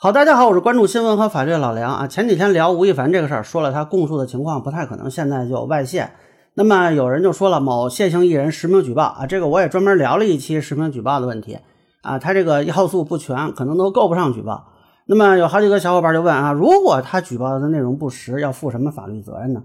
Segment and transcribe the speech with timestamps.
[0.00, 2.06] 好，大家好，我是关注新闻和法律的老梁啊。
[2.06, 6.08] 前几天聊吴亦凡这个事儿，说了他供述的情况不太可能现在就外泄。
[6.54, 11.58] 那么有人就说了，某谢姓艺人实名举报啊，这个我也专门聊了一期实名举报的问题
[12.02, 14.68] 啊，他这个要素不全，可能都够不上举报。
[15.06, 19.64] 那么有好几个小伙伴就问啊，如果他举报的内容不实，要负什么法律责任呢？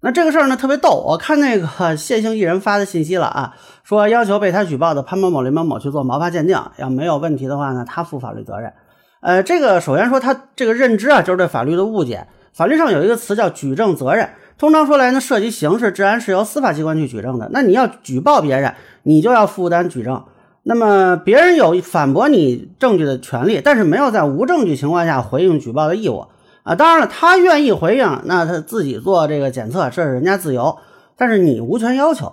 [0.00, 1.66] 那这个事儿呢特别逗，我看那个
[1.98, 8.72] 谢姓艺人发的信息了啊，说要求被他举报的潘某某、林某某去做毛发鉴定，要没有问题的话呢，他负法律责任。
[9.20, 12.28] 呃，这个首先说他这个认知啊，就是对法律的误解。
[12.52, 17.48] 法律上有一个词叫举证责任，通常说来呢，涉及刑事治安是由司法机关去举证的。
[17.52, 20.24] 那你要举报别人，你就要负担举证。
[20.62, 26.26] 那么别人有反驳你证据的权利，但是没有在无证据情况下回应举报的义务。
[26.68, 30.76] 啊，当然了，他愿意回应，那他自己做这个检测，这是人家自由，
[31.16, 32.30] 但是你无权要求。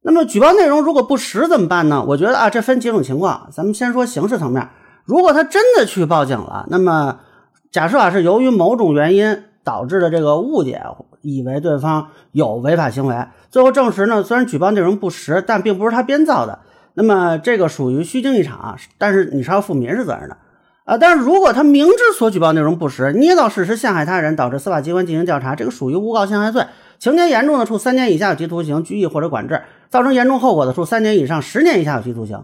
[0.00, 2.02] 那么举报内容如果不实怎么办呢？
[2.08, 3.48] 我觉得啊，这分几种情况。
[3.52, 4.66] 咱们先说刑事层面，
[5.04, 7.18] 如果他真的去报警了，那么
[7.70, 10.82] 假设啊是由于某种原因导致的这个误解，
[11.20, 16.60] 以为对方有违法行为，最后证实呢，虽然举报内容不实，但并不是他编造的，
[16.94, 20.38] 那么这个属于虚惊一场，但是你是要负民事责任的。
[20.86, 26.64] 啊，但是如果他明知所举报内容不实，捏造事实陷害他人，导致司法机关进行调查，这个属于诬告陷害罪，
[27.00, 29.56] 情节严重的，处三年以下有期徒刑、拘役或者管制；
[29.90, 32.40] 造成严重后果的，处三年以上十年以下有期徒刑。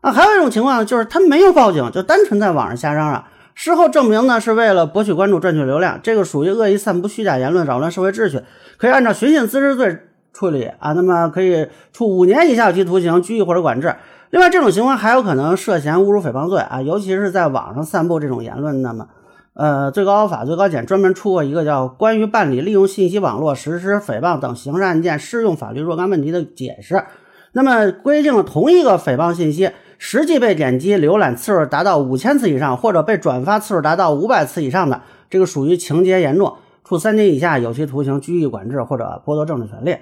[0.00, 8.40] 啊，还有一种情况呢，就是他没有报警，就单纯在网上瞎嚷嚷，事后证明呢是为了博取关注、赚取流量，这个属于恶意散布虚假言论，扰乱社会秩序，
[8.76, 9.96] 可以按照寻衅滋事罪
[10.32, 13.94] 处理啊，那么可以处五年以下有期徒刑、拘役或者管制。
[14.34, 18.82] 另外，这种情况还有可能涉嫌侮辱诽谤罪啊，尤其是在网上散布这种言论。
[18.82, 19.06] 那么，
[19.52, 26.94] 呃，最高法、最高检专门出过一个叫《关于办理利用信息网络实施诽谤等刑事案件适用法律若干问题的解释》，
[27.52, 39.94] 那么规定了同一个诽谤信息实际被点击浏览次数达到五千次以上，或者被转发次数达到五百次以上的，这个属于情节严重，处三年以下有期徒刑、拘役、管制或者剥夺政治权利。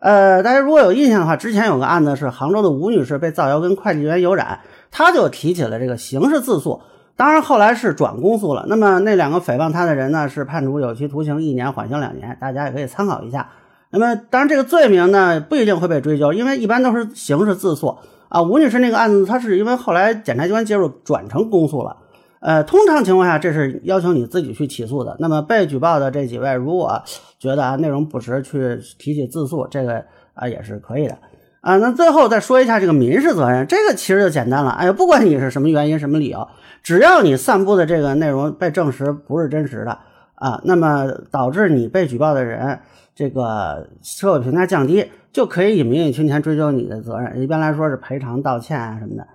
[0.00, 4.60] 呃，大家如果有印象的话，之前有个案子是杭州的吴女士被造谣跟会计员有染，
[4.90, 6.80] 她就提起了这个刑事自诉，
[7.16, 8.64] 当然后来是转公诉了。
[8.68, 13.48] 那么那两个诽谤她的人呢，是判处有期徒刑一年，缓刑两年，大家也可以参考一下。
[13.90, 17.96] 那么当然这个罪名呢不一定会被追究，因为一般都是刑事自诉
[18.28, 18.42] 啊。
[18.42, 21.96] 吴女士那个案子，她是因为后来检察机关介入转成公诉了。
[22.40, 25.16] 呃，通常情况下，这是要求你自己去起诉的。
[25.18, 27.02] 那么被举报的这几位，如果
[27.38, 30.04] 觉得啊内容不实，去提起自诉，这个
[30.34, 31.18] 啊也是可以的
[31.60, 31.76] 啊。
[31.78, 34.70] 那最后再说一下这个民事责任，这个其实就简单了。
[34.70, 36.46] 哎呀，不管你是什么原因、什么理由，
[36.82, 39.98] 只要你散布的这个内容被证实不是真实的
[40.36, 42.78] 啊，那么导致你被举报的人
[43.16, 47.42] 这个社会评价降低，就可以以名誉侵权追究你的责任。
[47.42, 49.26] 一般来说是赔偿、道歉啊什么的。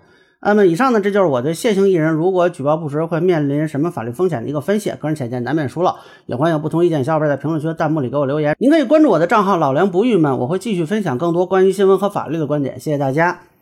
[0.46, 4.90] 那么以上呢，这就是我对谢姓艺人如果举报不实会面临什么法律风险的一个分析。
[4.92, 5.96] 个人浅见难免疏漏，
[6.26, 8.56] 也欢迎不同意见小伙伴在评论区弹幕里给我留言。
[8.60, 12.80] 您可以关注我的账号老梁不郁闷，我会继续分享更多关于新闻和法律的观点。
[12.80, 13.53] 谢谢大家。